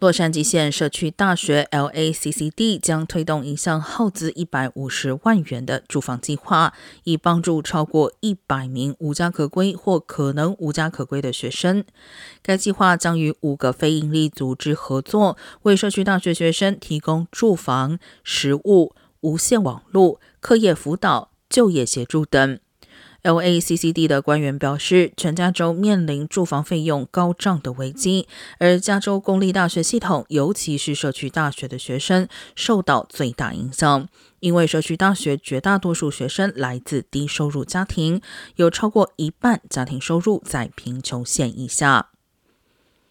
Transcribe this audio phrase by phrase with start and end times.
[0.00, 6.72] 洛杉矶县社区大学 （LACCD） 将推动一项耗资一百五十万元的住房计划，
[7.04, 11.84] 以帮助超过一百名无家可归或可能无家可归的学生。
[12.42, 22.58] 该计划将与五个非营利组织合作，为社区大学学生提供住房、食物、无线网络、课业辅导、就业协助等。
[23.22, 28.26] LACCD 的官员表示，全加州面临住房费用高涨的危机，
[28.58, 34.08] 而加州公立大学系统，尤其是社区大学的学生受到最大影响，
[34.40, 38.20] 因为社区大学绝大多数学生来自低收入家庭，
[38.56, 42.10] 有超过一半家庭收入在贫穷线以下。